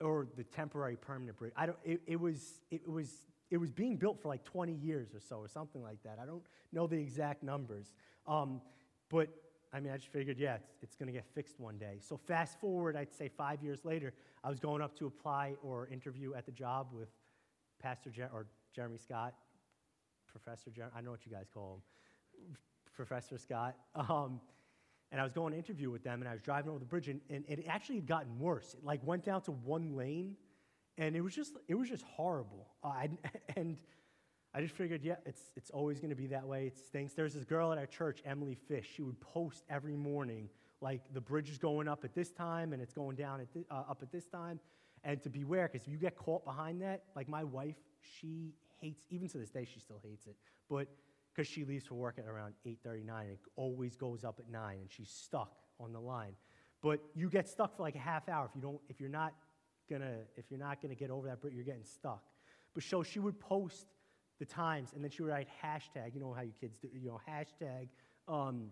or 0.00 0.26
the 0.36 0.44
temporary 0.44 0.96
permanent 0.96 1.36
bridge. 1.38 1.52
I 1.56 1.66
don't, 1.66 1.78
it, 1.84 2.00
it, 2.06 2.20
was, 2.20 2.60
it, 2.70 2.88
was, 2.88 3.26
it 3.50 3.56
was 3.56 3.70
being 3.70 3.96
built 3.96 4.20
for 4.20 4.28
like 4.28 4.44
20 4.44 4.72
years 4.72 5.14
or 5.14 5.20
so, 5.20 5.36
or 5.36 5.48
something 5.48 5.82
like 5.82 6.02
that. 6.02 6.18
I 6.20 6.26
don't 6.26 6.42
know 6.72 6.86
the 6.86 6.96
exact 6.96 7.42
numbers. 7.42 7.92
Um, 8.26 8.60
but 9.08 9.28
I 9.72 9.80
mean, 9.80 9.92
I 9.92 9.96
just 9.96 10.12
figured, 10.12 10.38
yeah, 10.38 10.54
it's, 10.54 10.70
it's 10.82 10.94
going 10.94 11.08
to 11.08 11.12
get 11.12 11.24
fixed 11.34 11.58
one 11.58 11.78
day. 11.78 11.98
So 12.00 12.16
fast 12.16 12.60
forward, 12.60 12.96
I'd 12.96 13.12
say 13.12 13.28
five 13.28 13.62
years 13.62 13.84
later, 13.84 14.14
I 14.42 14.48
was 14.48 14.60
going 14.60 14.82
up 14.82 14.96
to 14.98 15.06
apply 15.06 15.54
or 15.62 15.88
interview 15.88 16.34
at 16.34 16.46
the 16.46 16.52
job 16.52 16.88
with 16.92 17.08
Pastor 17.82 18.10
Jer- 18.10 18.30
or 18.32 18.46
Jeremy 18.74 18.98
Scott, 18.98 19.34
Professor 20.26 20.70
Jeremy, 20.70 20.92
I 20.96 21.00
know 21.00 21.10
what 21.10 21.26
you 21.26 21.32
guys 21.32 21.46
call 21.52 21.74
him, 21.74 22.56
Professor 22.94 23.38
Scott. 23.38 23.76
Um, 23.94 24.40
and 25.14 25.20
I 25.20 25.22
was 25.22 25.32
going 25.32 25.52
to 25.52 25.56
interview 25.56 25.92
with 25.92 26.02
them, 26.02 26.22
and 26.22 26.28
I 26.28 26.32
was 26.32 26.42
driving 26.42 26.70
over 26.70 26.80
the 26.80 26.84
bridge, 26.84 27.06
and, 27.06 27.20
and, 27.30 27.44
it 27.46 27.66
actually 27.68 27.94
had 27.94 28.06
gotten 28.08 28.36
worse. 28.36 28.74
It 28.74 28.84
like 28.84 28.98
went 29.06 29.24
down 29.24 29.42
to 29.42 29.52
one 29.52 29.94
lane, 29.96 30.34
and 30.98 31.14
it 31.14 31.20
was 31.20 31.32
just 31.32 31.56
it 31.68 31.76
was 31.76 31.88
just 31.88 32.02
horrible. 32.02 32.66
Uh, 32.82 32.88
I, 32.88 33.10
and 33.56 33.76
I 34.52 34.60
just 34.60 34.74
figured, 34.74 35.04
yeah, 35.04 35.14
it's 35.24 35.52
it's 35.54 35.70
always 35.70 36.00
going 36.00 36.10
to 36.10 36.16
be 36.16 36.26
that 36.26 36.44
way. 36.44 36.66
It 36.66 36.76
stinks. 36.76 37.12
There's 37.12 37.32
this 37.32 37.44
girl 37.44 37.70
at 37.70 37.78
our 37.78 37.86
church, 37.86 38.22
Emily 38.26 38.56
Fish. 38.56 38.90
She 38.92 39.02
would 39.02 39.20
post 39.20 39.62
every 39.70 39.94
morning 39.94 40.48
like 40.80 41.00
the 41.12 41.20
bridge 41.20 41.48
is 41.48 41.58
going 41.58 41.86
up 41.86 42.04
at 42.04 42.12
this 42.12 42.32
time, 42.32 42.72
and 42.72 42.82
it's 42.82 42.92
going 42.92 43.14
down 43.14 43.40
at 43.40 43.52
th- 43.52 43.66
uh, 43.70 43.84
up 43.88 44.00
at 44.02 44.10
this 44.10 44.26
time, 44.26 44.58
and 45.04 45.22
to 45.22 45.30
beware 45.30 45.68
because 45.70 45.86
if 45.86 45.92
you 45.92 45.98
get 45.98 46.16
caught 46.16 46.44
behind 46.44 46.82
that, 46.82 47.04
like 47.14 47.28
my 47.28 47.44
wife, 47.44 47.76
she 48.00 48.52
hates 48.80 49.04
even 49.10 49.28
to 49.28 49.38
this 49.38 49.50
day 49.50 49.64
she 49.64 49.78
still 49.78 50.00
hates 50.02 50.26
it, 50.26 50.34
but 50.68 50.88
because 51.34 51.48
she 51.48 51.64
leaves 51.64 51.86
for 51.86 51.94
work 51.94 52.18
at 52.18 52.26
around 52.26 52.54
8.39 52.66 53.32
it 53.32 53.38
always 53.56 53.96
goes 53.96 54.24
up 54.24 54.38
at 54.38 54.50
9 54.50 54.76
and 54.80 54.90
she's 54.90 55.10
stuck 55.10 55.56
on 55.80 55.92
the 55.92 56.00
line. 56.00 56.34
But 56.82 57.00
you 57.14 57.28
get 57.28 57.48
stuck 57.48 57.76
for 57.76 57.82
like 57.82 57.94
a 57.94 58.00
half 58.00 58.28
hour. 58.28 58.46
If 58.46 58.54
you 58.54 58.62
don't 58.62 58.80
if 58.88 59.00
you're 59.00 59.08
not 59.08 59.32
gonna 59.90 60.18
if 60.36 60.50
you're 60.50 60.60
not 60.60 60.80
gonna 60.80 60.94
get 60.94 61.10
over 61.10 61.26
that 61.28 61.40
bridge 61.40 61.54
you're 61.54 61.64
getting 61.64 61.84
stuck. 61.84 62.22
But 62.74 62.82
so 62.82 63.02
she 63.02 63.18
would 63.18 63.40
post 63.40 63.86
the 64.38 64.44
times 64.44 64.92
and 64.94 65.02
then 65.02 65.10
she 65.10 65.22
would 65.22 65.30
write 65.30 65.48
hashtag 65.62 66.14
you 66.14 66.20
know 66.20 66.32
how 66.32 66.42
you 66.42 66.52
kids 66.60 66.76
do 66.78 66.88
you 66.92 67.08
know 67.08 67.20
hashtag 67.28 67.88
um, 68.28 68.66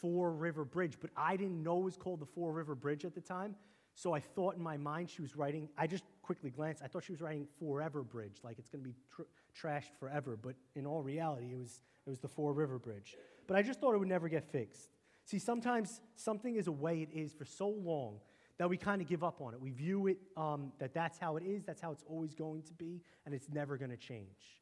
fore 0.00 0.32
river 0.32 0.64
bridge. 0.64 0.98
But 1.00 1.10
i 1.16 1.36
didn't 1.36 1.62
know 1.62 1.78
it 1.78 1.84
was 1.84 1.96
called 1.96 2.20
the 2.20 2.26
fore 2.26 2.52
river 2.52 2.74
bridge 2.74 3.04
at 3.04 3.14
the 3.14 3.20
time. 3.20 3.54
So 3.94 4.12
I 4.12 4.20
thought 4.20 4.54
in 4.54 4.62
my 4.62 4.76
mind 4.76 5.10
she 5.10 5.22
was 5.22 5.34
writing, 5.34 5.68
I 5.76 5.88
just 5.88 6.04
quickly 6.28 6.50
glanced, 6.50 6.82
I 6.84 6.88
thought 6.88 7.04
she 7.04 7.12
was 7.12 7.22
writing 7.22 7.48
Forever 7.58 8.02
Bridge, 8.02 8.36
like 8.44 8.58
it's 8.58 8.68
going 8.68 8.84
to 8.84 8.90
be 8.90 8.94
tr- 9.10 9.22
trashed 9.58 9.96
forever. 9.98 10.36
But 10.36 10.56
in 10.74 10.86
all 10.86 11.02
reality, 11.02 11.46
it 11.54 11.58
was, 11.58 11.80
it 12.06 12.10
was 12.10 12.18
the 12.18 12.28
Fore 12.28 12.52
River 12.52 12.78
Bridge. 12.78 13.16
But 13.46 13.56
I 13.56 13.62
just 13.62 13.80
thought 13.80 13.94
it 13.94 13.98
would 13.98 14.10
never 14.10 14.28
get 14.28 14.44
fixed. 14.44 14.90
See, 15.24 15.38
sometimes 15.38 16.02
something 16.16 16.56
is 16.56 16.66
a 16.66 16.72
way 16.72 17.00
it 17.00 17.08
is 17.18 17.32
for 17.32 17.46
so 17.46 17.70
long 17.70 18.20
that 18.58 18.68
we 18.68 18.76
kind 18.76 19.00
of 19.00 19.08
give 19.08 19.24
up 19.24 19.40
on 19.40 19.54
it. 19.54 19.60
We 19.60 19.70
view 19.70 20.06
it 20.06 20.18
um, 20.36 20.70
that 20.80 20.92
that's 20.92 21.18
how 21.18 21.38
it 21.38 21.44
is, 21.44 21.64
that's 21.64 21.80
how 21.80 21.92
it's 21.92 22.04
always 22.06 22.34
going 22.34 22.60
to 22.64 22.74
be, 22.74 23.00
and 23.24 23.34
it's 23.34 23.48
never 23.50 23.78
going 23.78 23.90
to 23.90 23.96
change. 23.96 24.60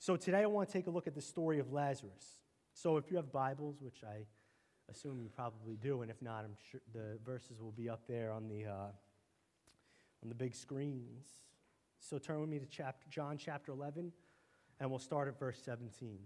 So 0.00 0.16
today 0.16 0.42
I 0.42 0.46
want 0.46 0.68
to 0.68 0.72
take 0.72 0.88
a 0.88 0.90
look 0.90 1.06
at 1.06 1.14
the 1.14 1.22
story 1.22 1.60
of 1.60 1.72
Lazarus. 1.72 2.42
So 2.74 2.96
if 2.96 3.12
you 3.12 3.16
have 3.16 3.30
Bibles, 3.30 3.80
which 3.80 4.02
I 4.02 4.26
assume 4.90 5.20
you 5.22 5.28
probably 5.28 5.76
do, 5.76 6.02
and 6.02 6.10
if 6.10 6.20
not, 6.20 6.44
I'm 6.44 6.56
sure 6.68 6.80
the 6.92 7.16
verses 7.24 7.60
will 7.60 7.70
be 7.70 7.88
up 7.88 8.08
there 8.08 8.32
on 8.32 8.48
the, 8.48 8.66
uh, 8.66 8.86
on 10.22 10.28
the 10.28 10.34
big 10.34 10.54
screens. 10.54 11.26
So 11.98 12.18
turn 12.18 12.40
with 12.40 12.48
me 12.48 12.58
to 12.58 12.66
chapter, 12.66 13.06
John 13.10 13.36
chapter 13.38 13.72
11, 13.72 14.12
and 14.78 14.90
we'll 14.90 14.98
start 14.98 15.28
at 15.28 15.38
verse 15.38 15.60
17. 15.64 16.18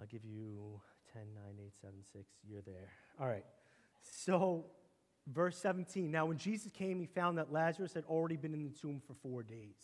I'll 0.00 0.06
give 0.06 0.24
you 0.24 0.80
10, 1.12 1.22
9, 1.34 1.42
8, 1.64 1.72
7, 1.80 1.94
6. 2.12 2.24
You're 2.48 2.62
there. 2.62 2.88
All 3.20 3.26
right. 3.26 3.44
So, 4.02 4.66
verse 5.26 5.56
17. 5.58 6.10
Now, 6.10 6.26
when 6.26 6.38
Jesus 6.38 6.72
came, 6.72 6.98
he 6.98 7.06
found 7.06 7.38
that 7.38 7.52
Lazarus 7.52 7.94
had 7.94 8.04
already 8.04 8.36
been 8.36 8.52
in 8.52 8.64
the 8.64 8.70
tomb 8.70 9.00
for 9.06 9.14
four 9.14 9.42
days. 9.42 9.76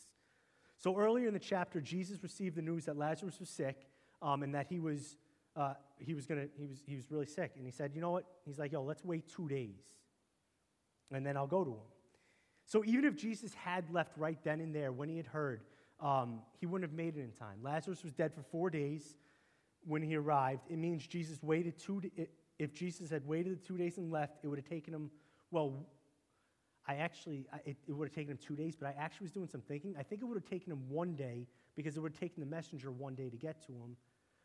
So, 0.77 0.99
earlier 0.99 1.29
in 1.29 1.35
the 1.35 1.41
chapter, 1.41 1.81
Jesus 1.81 2.23
received 2.23 2.57
the 2.57 2.63
news 2.63 2.87
that 2.87 2.97
Lazarus 2.97 3.39
was 3.39 3.49
sick 3.49 3.87
um, 4.23 4.43
and 4.43 4.55
that 4.55 4.67
he 4.69 4.81
was 4.81 5.17
uh, 5.57 5.75
he 5.99 6.15
was 6.15 6.27
gonna 6.27 6.47
he 6.57 6.67
was 6.67 6.83
he 6.87 6.97
was 6.97 7.11
really 7.11 7.27
sick 7.27 7.53
and 7.57 7.67
he 7.67 7.73
said 7.73 7.93
you 7.95 8.01
know 8.01 8.11
what 8.11 8.25
he's 8.45 8.59
like 8.59 8.73
yo 8.73 8.83
let's 8.83 9.05
wait 9.05 9.29
two 9.29 9.49
days 9.49 9.83
and 11.11 11.27
then 11.27 11.37
i'll 11.37 11.47
go 11.47 11.65
to 11.65 11.71
him 11.71 11.77
so 12.69 12.85
even 12.85 13.05
if 13.05 13.17
jesus 13.17 13.53
had 13.55 13.91
left 13.91 14.17
right 14.17 14.39
then 14.45 14.61
and 14.61 14.73
there 14.73 14.93
when 14.93 15.09
he 15.09 15.17
had 15.17 15.27
heard 15.27 15.63
um, 16.01 16.43
he 16.61 16.67
wouldn't 16.67 16.89
have 16.89 16.97
made 16.97 17.17
it 17.17 17.21
in 17.21 17.33
time 17.33 17.59
lazarus 17.63 18.05
was 18.05 18.13
dead 18.13 18.33
for 18.33 18.43
four 18.43 18.71
days 18.71 19.17
when 19.85 20.01
he 20.01 20.15
arrived 20.15 20.61
it 20.71 20.79
means 20.79 21.05
jesus 21.07 21.43
waited 21.43 21.77
two 21.77 22.01
if 22.61 22.73
jesus 22.73 23.11
had 23.11 23.27
waited 23.27 23.61
the 23.61 23.67
two 23.67 23.77
days 23.77 23.99
and 23.99 24.13
left 24.13 24.39
it 24.45 24.47
would 24.47 24.59
have 24.59 24.69
taken 24.69 24.95
him 24.95 25.11
well 25.51 25.75
I 26.89 26.95
actually, 26.97 27.45
it, 27.67 27.77
it 27.87 27.93
would 27.93 28.09
have 28.09 28.15
taken 28.15 28.33
him 28.33 28.39
two 28.43 28.57
days, 28.57 28.75
but 28.75 28.89
I 28.89 28.95
actually 28.99 29.27
was 29.27 29.33
doing 29.33 29.47
some 29.47 29.61
thinking. 29.61 29.95
I 29.99 30.03
think 30.03 30.23
it 30.23 30.25
would 30.25 30.39
have 30.39 30.49
taken 30.49 30.73
him 30.73 30.89
one 30.89 31.15
day 31.15 31.47
because 31.77 31.99
it 31.99 32.01
would 32.01 32.13
have 32.13 32.19
taken 32.19 32.41
the 32.41 32.49
messenger 32.49 32.91
one 32.91 33.15
day 33.15 33.29
to 33.29 33.37
get 33.37 33.61
to 33.67 33.73
him. 33.73 33.97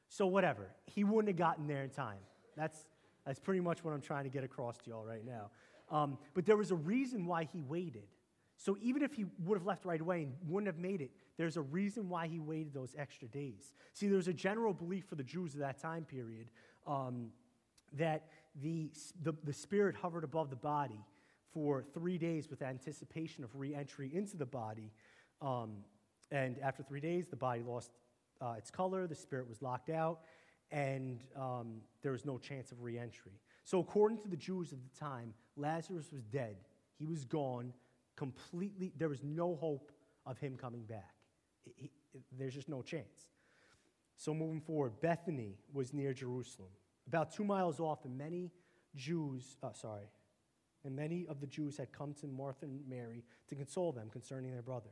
So, 0.10 0.28
whatever. 0.28 0.68
He 0.86 1.06
wouldn't 1.06 1.30
have 1.30 1.38
gotten 1.38 1.68
there 1.68 1.84
in 1.84 1.90
time. 1.90 2.20
That's, 2.58 2.86
that's 3.26 3.40
pretty 3.40 3.62
much 3.62 3.86
what 3.86 3.94
I'm 3.94 4.02
trying 4.02 4.26
to 4.26 4.30
get 4.30 4.44
across 4.44 4.78
to 4.80 4.90
y'all 4.90 5.06
right 5.06 5.26
now. 5.26 5.52
Um, 5.94 6.18
but 6.34 6.46
there 6.46 6.58
was 6.58 6.72
a 6.72 6.76
reason 6.76 7.26
why 7.26 7.46
he 7.46 7.62
waited. 7.62 8.08
So, 8.58 8.78
even 8.82 9.04
if 9.04 9.14
he 9.14 9.26
would 9.46 9.58
have 9.58 9.66
left 9.66 9.86
right 9.86 10.02
away 10.02 10.24
and 10.24 10.34
wouldn't 10.48 10.68
have 10.68 10.82
made 10.82 11.02
it, 11.02 11.12
there's 11.38 11.58
a 11.58 11.62
reason 11.62 12.10
why 12.10 12.28
he 12.28 12.40
waited 12.40 12.74
those 12.74 12.96
extra 12.98 13.28
days. 13.28 13.74
See, 13.94 14.08
there's 14.08 14.28
a 14.28 14.34
general 14.34 14.74
belief 14.74 15.06
for 15.06 15.16
the 15.16 15.24
Jews 15.24 15.54
of 15.54 15.60
that 15.60 15.80
time 15.80 16.06
period 16.06 16.48
um, 16.88 17.30
that 17.94 18.26
the, 18.62 18.90
the, 19.22 19.34
the 19.44 19.54
spirit 19.54 19.96
hovered 19.96 20.24
above 20.24 20.50
the 20.50 20.56
body 20.56 21.00
for 21.54 21.84
three 21.94 22.18
days 22.18 22.50
with 22.50 22.62
anticipation 22.62 23.44
of 23.44 23.56
re 23.56 23.76
entry 23.76 24.12
into 24.14 24.38
the 24.38 24.46
body. 24.46 24.92
Um, 25.42 25.78
and 26.32 26.58
after 26.60 26.82
three 26.84 27.02
days, 27.02 27.28
the 27.28 27.36
body 27.36 27.62
lost 27.62 27.92
uh, 28.42 28.56
its 28.58 28.72
color, 28.72 29.08
the 29.08 29.16
spirit 29.16 29.48
was 29.48 29.62
locked 29.62 29.90
out, 29.90 30.22
and 30.72 31.24
um, 31.36 31.82
there 32.02 32.12
was 32.12 32.26
no 32.26 32.38
chance 32.38 32.72
of 32.72 32.82
re 32.82 32.98
entry. 32.98 33.40
So, 33.64 33.80
according 33.80 34.20
to 34.20 34.28
the 34.28 34.38
Jews 34.38 34.72
of 34.72 34.80
the 34.84 35.00
time, 35.00 35.34
Lazarus 35.56 36.12
was 36.12 36.24
dead. 36.24 36.56
He 36.98 37.06
was 37.06 37.26
gone 37.26 37.74
completely. 38.16 38.92
There 38.98 39.10
was 39.10 39.24
no 39.24 39.56
hope 39.56 39.92
of 40.26 40.38
him 40.40 40.56
coming 40.58 40.84
back. 40.84 41.14
He, 41.76 41.92
there's 42.38 42.54
just 42.54 42.70
no 42.70 42.82
chance. 42.82 43.30
So, 44.16 44.34
moving 44.34 44.62
forward, 44.62 44.94
Bethany 45.02 45.58
was 45.74 45.94
near 45.94 46.14
Jerusalem, 46.14 46.70
about 47.08 47.32
two 47.34 47.44
miles 47.44 47.80
off, 47.80 48.06
and 48.06 48.18
many 48.18 48.52
Jews, 48.96 49.58
uh, 49.64 49.74
sorry, 49.74 50.06
and 50.86 50.96
many 50.96 51.26
of 51.28 51.40
the 51.40 51.48
Jews 51.48 51.78
had 51.78 51.92
come 51.92 52.14
to 52.16 52.28
Martha 52.28 52.66
and 52.66 52.88
Mary 52.88 53.24
to 53.48 53.56
console 53.56 53.92
them 53.92 54.10
concerning 54.12 54.52
their 54.52 54.62
brother. 54.62 54.90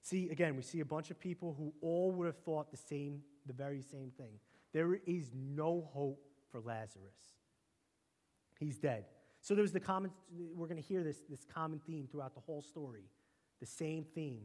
See, 0.00 0.30
again, 0.30 0.56
we 0.56 0.62
see 0.62 0.80
a 0.80 0.84
bunch 0.84 1.10
of 1.10 1.20
people 1.20 1.54
who 1.56 1.72
all 1.80 2.10
would 2.12 2.26
have 2.26 2.38
thought 2.38 2.70
the 2.70 2.76
same, 2.76 3.22
the 3.46 3.52
very 3.52 3.82
same 3.82 4.10
thing. 4.16 4.40
There 4.72 4.94
is 4.94 5.30
no 5.34 5.88
hope 5.92 6.24
for 6.50 6.60
Lazarus. 6.60 7.36
He's 8.58 8.78
dead. 8.78 9.04
So 9.40 9.54
there's 9.54 9.72
the 9.72 9.80
common, 9.80 10.10
we're 10.54 10.66
going 10.66 10.82
to 10.82 10.86
hear 10.88 11.02
this, 11.02 11.22
this 11.28 11.44
common 11.44 11.80
theme 11.86 12.08
throughout 12.10 12.34
the 12.34 12.40
whole 12.40 12.62
story. 12.62 13.04
The 13.60 13.66
same 13.66 14.04
theme. 14.14 14.42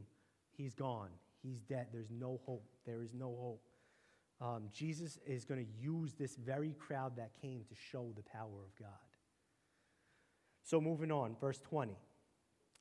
He's 0.56 0.74
gone. 0.74 1.10
He's 1.42 1.60
dead. 1.60 1.88
There's 1.92 2.10
no 2.10 2.40
hope. 2.46 2.64
There 2.86 3.02
is 3.02 3.12
no 3.12 3.26
hope. 3.26 3.62
Um, 4.40 4.64
Jesus 4.72 5.18
is 5.26 5.44
going 5.44 5.64
to 5.64 5.70
use 5.80 6.14
this 6.14 6.36
very 6.36 6.74
crowd 6.78 7.16
that 7.16 7.30
came 7.40 7.64
to 7.68 7.74
show 7.90 8.12
the 8.16 8.22
power 8.22 8.62
of 8.64 8.74
God. 8.78 8.88
So, 10.62 10.80
moving 10.80 11.12
on, 11.12 11.36
verse 11.40 11.60
20. 11.60 11.94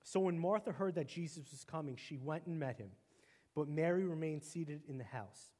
So, 0.03 0.21
when 0.21 0.39
Martha 0.39 0.71
heard 0.71 0.95
that 0.95 1.07
Jesus 1.07 1.51
was 1.51 1.63
coming, 1.63 1.95
she 1.95 2.17
went 2.17 2.45
and 2.47 2.59
met 2.59 2.77
him, 2.77 2.89
but 3.55 3.67
Mary 3.67 4.03
remained 4.05 4.43
seated 4.43 4.81
in 4.87 4.97
the 4.97 5.03
house. 5.03 5.51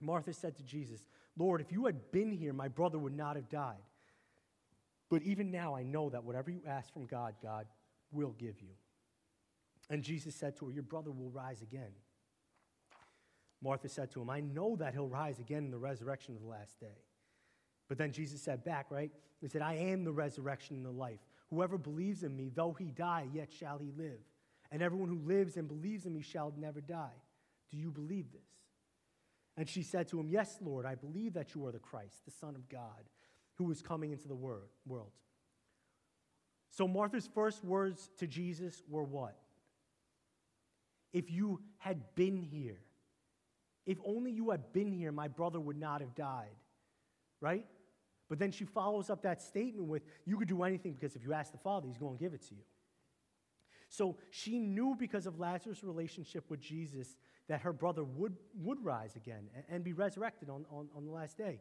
Martha 0.00 0.32
said 0.32 0.56
to 0.56 0.62
Jesus, 0.62 1.06
Lord, 1.36 1.60
if 1.60 1.70
you 1.70 1.86
had 1.86 2.10
been 2.12 2.30
here, 2.30 2.52
my 2.52 2.68
brother 2.68 2.98
would 2.98 3.16
not 3.16 3.36
have 3.36 3.48
died. 3.48 3.82
But 5.10 5.22
even 5.22 5.50
now, 5.50 5.74
I 5.74 5.82
know 5.82 6.08
that 6.10 6.24
whatever 6.24 6.50
you 6.50 6.62
ask 6.66 6.92
from 6.92 7.06
God, 7.06 7.34
God 7.42 7.66
will 8.12 8.34
give 8.38 8.60
you. 8.60 8.70
And 9.90 10.02
Jesus 10.02 10.36
said 10.36 10.56
to 10.58 10.66
her, 10.66 10.72
Your 10.72 10.84
brother 10.84 11.10
will 11.10 11.30
rise 11.30 11.62
again. 11.62 11.90
Martha 13.62 13.88
said 13.88 14.10
to 14.12 14.22
him, 14.22 14.30
I 14.30 14.40
know 14.40 14.76
that 14.76 14.94
he'll 14.94 15.08
rise 15.08 15.38
again 15.38 15.64
in 15.64 15.70
the 15.70 15.78
resurrection 15.78 16.34
of 16.34 16.40
the 16.40 16.46
last 16.46 16.80
day. 16.80 17.04
But 17.88 17.98
then 17.98 18.12
Jesus 18.12 18.40
said 18.40 18.64
back, 18.64 18.86
right? 18.88 19.10
He 19.40 19.48
said, 19.48 19.62
I 19.62 19.74
am 19.74 20.04
the 20.04 20.12
resurrection 20.12 20.76
and 20.76 20.86
the 20.86 20.90
life. 20.90 21.18
Whoever 21.50 21.76
believes 21.76 22.22
in 22.22 22.36
me, 22.36 22.50
though 22.54 22.74
he 22.78 22.86
die, 22.86 23.28
yet 23.34 23.52
shall 23.52 23.78
he 23.78 23.90
live. 23.96 24.20
And 24.70 24.80
everyone 24.80 25.08
who 25.08 25.18
lives 25.26 25.56
and 25.56 25.66
believes 25.66 26.06
in 26.06 26.14
me 26.14 26.22
shall 26.22 26.54
never 26.56 26.80
die. 26.80 27.18
Do 27.70 27.76
you 27.76 27.90
believe 27.90 28.30
this? 28.32 28.40
And 29.56 29.68
she 29.68 29.82
said 29.82 30.08
to 30.08 30.20
him, 30.20 30.30
Yes, 30.30 30.58
Lord, 30.62 30.86
I 30.86 30.94
believe 30.94 31.34
that 31.34 31.54
you 31.54 31.66
are 31.66 31.72
the 31.72 31.80
Christ, 31.80 32.24
the 32.24 32.30
Son 32.30 32.54
of 32.54 32.68
God, 32.68 33.08
who 33.60 33.70
is 33.70 33.82
coming 33.82 34.10
into 34.10 34.26
the 34.26 34.34
world. 34.34 35.10
So 36.70 36.88
Martha's 36.88 37.28
first 37.34 37.62
words 37.62 38.08
to 38.16 38.26
Jesus 38.26 38.82
were 38.88 39.04
what? 39.04 39.36
If 41.12 41.30
you 41.30 41.60
had 41.76 42.14
been 42.14 42.40
here, 42.40 42.80
if 43.84 43.98
only 44.02 44.30
you 44.30 44.48
had 44.48 44.72
been 44.72 44.90
here, 44.90 45.12
my 45.12 45.28
brother 45.28 45.60
would 45.60 45.78
not 45.78 46.00
have 46.00 46.14
died. 46.14 46.56
Right? 47.42 47.66
But 48.30 48.38
then 48.38 48.50
she 48.50 48.64
follows 48.64 49.10
up 49.10 49.22
that 49.22 49.42
statement 49.42 49.88
with, 49.88 50.04
You 50.24 50.38
could 50.38 50.48
do 50.48 50.62
anything 50.62 50.94
because 50.94 51.14
if 51.14 51.22
you 51.22 51.34
ask 51.34 51.52
the 51.52 51.58
Father, 51.58 51.86
He's 51.86 51.98
going 51.98 52.16
to 52.16 52.22
give 52.22 52.32
it 52.32 52.40
to 52.48 52.54
you. 52.54 52.62
So 53.90 54.16
she 54.30 54.58
knew 54.58 54.96
because 54.98 55.26
of 55.26 55.38
Lazarus' 55.38 55.84
relationship 55.84 56.48
with 56.48 56.60
Jesus 56.60 57.14
that 57.48 57.60
her 57.60 57.74
brother 57.74 58.04
would, 58.04 58.36
would 58.54 58.82
rise 58.82 59.16
again 59.16 59.50
and, 59.54 59.64
and 59.68 59.84
be 59.84 59.92
resurrected 59.92 60.48
on, 60.48 60.64
on, 60.70 60.88
on 60.96 61.04
the 61.04 61.10
last 61.10 61.36
day. 61.36 61.60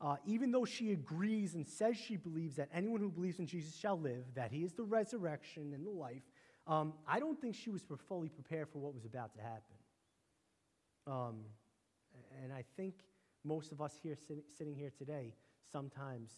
Uh, 0.00 0.16
even 0.26 0.50
though 0.50 0.64
she 0.64 0.92
agrees 0.92 1.54
and 1.54 1.66
says 1.66 1.96
she 1.96 2.16
believes 2.16 2.56
that 2.56 2.68
anyone 2.74 3.00
who 3.00 3.10
believes 3.10 3.38
in 3.38 3.46
Jesus 3.46 3.76
shall 3.76 3.98
live, 3.98 4.24
that 4.34 4.50
he 4.50 4.64
is 4.64 4.72
the 4.72 4.82
resurrection 4.82 5.72
and 5.72 5.86
the 5.86 5.90
life, 5.90 6.22
um, 6.66 6.94
I 7.06 7.20
don't 7.20 7.40
think 7.40 7.54
she 7.54 7.70
was 7.70 7.82
fully 8.08 8.28
prepared 8.28 8.68
for 8.68 8.78
what 8.78 8.94
was 8.94 9.04
about 9.04 9.34
to 9.34 9.40
happen. 9.40 9.76
Um, 11.06 11.36
and 12.42 12.52
I 12.52 12.64
think 12.76 12.94
most 13.44 13.72
of 13.72 13.80
us 13.80 13.98
here 14.02 14.16
sit, 14.16 14.44
sitting 14.56 14.74
here 14.74 14.90
today 14.96 15.34
sometimes 15.70 16.30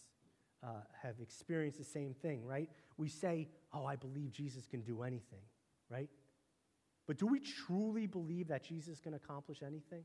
uh, 0.63 0.81
have 1.01 1.15
experienced 1.21 1.77
the 1.77 1.85
same 1.85 2.13
thing, 2.13 2.45
right? 2.45 2.69
We 2.97 3.07
say, 3.07 3.47
Oh, 3.73 3.85
I 3.85 3.95
believe 3.95 4.31
Jesus 4.31 4.65
can 4.65 4.81
do 4.81 5.03
anything, 5.03 5.43
right? 5.89 6.09
But 7.05 7.17
do 7.17 7.27
we 7.27 7.39
truly 7.39 8.07
believe 8.07 8.49
that 8.49 8.63
Jesus 8.63 8.99
can 8.99 9.13
accomplish 9.13 9.61
anything? 9.61 10.03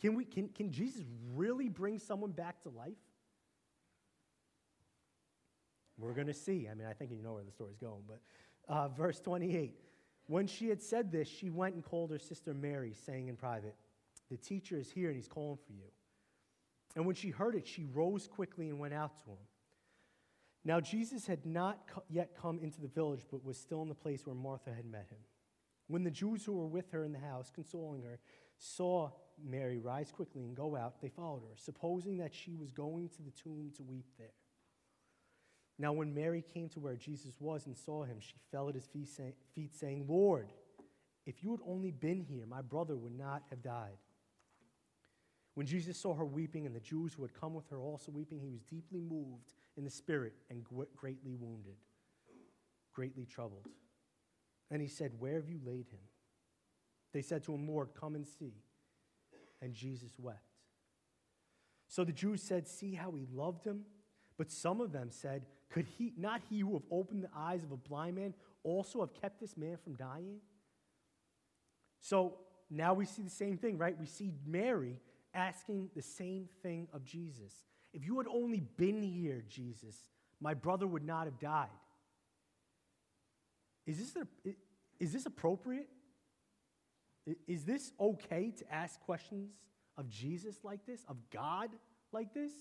Can, 0.00 0.14
we, 0.14 0.24
can, 0.24 0.48
can 0.48 0.70
Jesus 0.70 1.02
really 1.34 1.68
bring 1.68 1.98
someone 1.98 2.32
back 2.32 2.62
to 2.62 2.68
life? 2.68 2.92
We're 5.98 6.12
going 6.12 6.26
to 6.26 6.34
see. 6.34 6.68
I 6.70 6.74
mean, 6.74 6.86
I 6.88 6.92
think 6.92 7.12
you 7.12 7.22
know 7.22 7.34
where 7.34 7.44
the 7.44 7.52
story's 7.52 7.78
going, 7.78 8.02
but 8.06 8.20
uh, 8.68 8.88
verse 8.88 9.20
28. 9.20 9.74
When 10.26 10.46
she 10.46 10.68
had 10.68 10.82
said 10.82 11.12
this, 11.12 11.28
she 11.28 11.50
went 11.50 11.74
and 11.74 11.84
called 11.84 12.10
her 12.10 12.18
sister 12.18 12.54
Mary, 12.54 12.94
saying 13.06 13.28
in 13.28 13.36
private, 13.36 13.76
The 14.30 14.36
teacher 14.36 14.78
is 14.78 14.90
here 14.90 15.08
and 15.08 15.16
he's 15.16 15.28
calling 15.28 15.58
for 15.66 15.72
you. 15.72 15.90
And 16.96 17.06
when 17.06 17.14
she 17.14 17.30
heard 17.30 17.54
it, 17.54 17.66
she 17.66 17.84
rose 17.84 18.26
quickly 18.26 18.68
and 18.68 18.78
went 18.78 18.94
out 18.94 19.16
to 19.24 19.30
him. 19.30 19.38
Now, 20.64 20.80
Jesus 20.80 21.26
had 21.26 21.44
not 21.44 21.78
yet 22.08 22.30
come 22.40 22.58
into 22.58 22.80
the 22.80 22.88
village, 22.88 23.20
but 23.30 23.44
was 23.44 23.58
still 23.58 23.82
in 23.82 23.88
the 23.88 23.94
place 23.94 24.24
where 24.24 24.34
Martha 24.34 24.72
had 24.72 24.86
met 24.86 25.06
him. 25.10 25.18
When 25.88 26.04
the 26.04 26.10
Jews 26.10 26.44
who 26.44 26.54
were 26.54 26.66
with 26.66 26.90
her 26.92 27.04
in 27.04 27.12
the 27.12 27.18
house, 27.18 27.50
consoling 27.54 28.02
her, 28.04 28.18
saw 28.58 29.10
Mary 29.42 29.78
rise 29.78 30.10
quickly 30.12 30.42
and 30.44 30.56
go 30.56 30.76
out, 30.76 31.00
they 31.00 31.08
followed 31.08 31.42
her, 31.42 31.56
supposing 31.56 32.18
that 32.18 32.34
she 32.34 32.54
was 32.54 32.70
going 32.70 33.08
to 33.10 33.22
the 33.22 33.30
tomb 33.30 33.72
to 33.76 33.82
weep 33.82 34.06
there. 34.18 34.32
Now, 35.78 35.92
when 35.92 36.14
Mary 36.14 36.42
came 36.42 36.68
to 36.70 36.80
where 36.80 36.94
Jesus 36.94 37.40
was 37.40 37.66
and 37.66 37.76
saw 37.76 38.04
him, 38.04 38.18
she 38.20 38.36
fell 38.52 38.68
at 38.68 38.76
his 38.76 38.86
feet, 38.86 39.08
saying, 39.72 40.06
Lord, 40.08 40.52
if 41.26 41.42
you 41.42 41.50
had 41.50 41.60
only 41.66 41.90
been 41.90 42.20
here, 42.20 42.46
my 42.46 42.62
brother 42.62 42.96
would 42.96 43.16
not 43.16 43.42
have 43.50 43.62
died. 43.62 43.98
When 45.54 45.66
Jesus 45.66 45.98
saw 45.98 46.14
her 46.14 46.24
weeping 46.24 46.66
and 46.66 46.74
the 46.74 46.80
Jews 46.80 47.14
who 47.14 47.22
had 47.22 47.34
come 47.34 47.54
with 47.54 47.68
her 47.70 47.80
also 47.80 48.12
weeping, 48.12 48.40
he 48.40 48.50
was 48.50 48.62
deeply 48.62 49.00
moved 49.00 49.54
in 49.76 49.84
the 49.84 49.90
spirit 49.90 50.34
and 50.50 50.64
greatly 50.64 51.34
wounded, 51.34 51.76
greatly 52.92 53.24
troubled. 53.24 53.66
And 54.70 54.82
he 54.82 54.88
said, 54.88 55.12
Where 55.18 55.34
have 55.34 55.48
you 55.48 55.60
laid 55.64 55.86
him? 55.88 56.00
They 57.14 57.22
said 57.22 57.44
to 57.44 57.54
him, 57.54 57.66
Lord, 57.66 57.90
come 57.98 58.16
and 58.16 58.26
see. 58.26 58.52
And 59.62 59.72
Jesus 59.72 60.10
wept. 60.18 60.40
So 61.88 62.04
the 62.04 62.12
Jews 62.12 62.42
said, 62.42 62.66
See 62.68 62.92
how 62.92 63.12
he 63.12 63.26
loved 63.32 63.64
him? 63.64 63.84
But 64.36 64.50
some 64.50 64.80
of 64.80 64.92
them 64.92 65.10
said, 65.10 65.46
Could 65.70 65.86
he 65.96 66.12
not 66.18 66.42
he 66.50 66.58
who 66.58 66.74
have 66.74 66.82
opened 66.90 67.22
the 67.22 67.30
eyes 67.34 67.62
of 67.62 67.70
a 67.70 67.76
blind 67.76 68.16
man 68.16 68.34
also 68.64 69.00
have 69.00 69.14
kept 69.14 69.40
this 69.40 69.56
man 69.56 69.78
from 69.82 69.94
dying? 69.94 70.40
So 72.00 72.34
now 72.68 72.92
we 72.94 73.06
see 73.06 73.22
the 73.22 73.30
same 73.30 73.56
thing, 73.56 73.78
right? 73.78 73.98
We 73.98 74.06
see 74.06 74.32
Mary 74.44 74.96
asking 75.32 75.90
the 75.94 76.02
same 76.02 76.48
thing 76.62 76.88
of 76.92 77.04
Jesus. 77.04 77.52
If 77.92 78.04
you 78.04 78.18
had 78.18 78.26
only 78.26 78.60
been 78.76 79.02
here, 79.02 79.44
Jesus, 79.48 79.96
my 80.40 80.52
brother 80.52 80.86
would 80.86 81.04
not 81.04 81.26
have 81.26 81.38
died. 81.38 81.68
Is 83.86 83.98
this, 83.98 84.16
a, 84.16 84.50
is 84.98 85.12
this 85.12 85.26
appropriate? 85.26 85.88
Is 87.46 87.64
this 87.64 87.92
okay 87.98 88.52
to 88.58 88.72
ask 88.72 89.00
questions 89.00 89.50
of 89.96 90.08
Jesus 90.08 90.56
like 90.62 90.84
this, 90.86 91.04
of 91.08 91.16
God 91.30 91.70
like 92.12 92.34
this? 92.34 92.52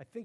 I 0.00 0.04
think 0.04 0.24